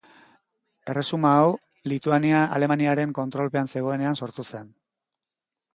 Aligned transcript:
Erresuma 0.93 1.33
hau 1.41 1.51
Lituania 1.93 2.41
Alemaniaren 2.57 3.15
kontrolpean 3.21 3.71
zegoenean 3.77 4.23
sortu 4.23 4.49
zen. 4.53 4.75